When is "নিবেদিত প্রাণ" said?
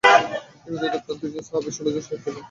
0.63-1.15